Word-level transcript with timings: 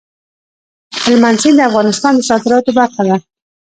هلمند 1.03 1.37
سیند 1.41 1.55
د 1.57 1.61
افغانستان 1.69 2.13
د 2.15 2.21
صادراتو 2.29 2.71
برخه 2.79 3.01
ده. 3.07 3.15